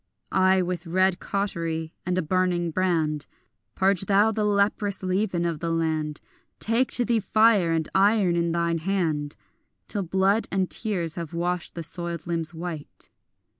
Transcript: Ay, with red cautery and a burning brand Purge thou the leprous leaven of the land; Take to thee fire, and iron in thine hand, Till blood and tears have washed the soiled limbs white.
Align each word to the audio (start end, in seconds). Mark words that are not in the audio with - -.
Ay, 0.31 0.63
with 0.63 0.87
red 0.87 1.19
cautery 1.19 1.93
and 2.07 2.17
a 2.17 2.23
burning 2.23 2.71
brand 2.71 3.27
Purge 3.75 4.07
thou 4.07 4.31
the 4.31 4.43
leprous 4.43 5.03
leaven 5.03 5.45
of 5.45 5.59
the 5.59 5.69
land; 5.69 6.19
Take 6.57 6.89
to 6.93 7.05
thee 7.05 7.19
fire, 7.19 7.71
and 7.71 7.87
iron 7.93 8.35
in 8.35 8.51
thine 8.51 8.79
hand, 8.79 9.35
Till 9.87 10.01
blood 10.01 10.47
and 10.51 10.71
tears 10.71 11.17
have 11.21 11.35
washed 11.35 11.75
the 11.75 11.83
soiled 11.83 12.25
limbs 12.25 12.51
white. 12.51 13.09